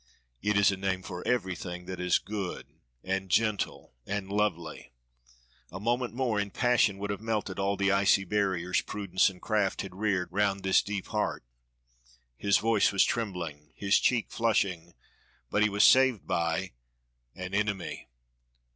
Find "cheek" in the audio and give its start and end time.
13.99-14.31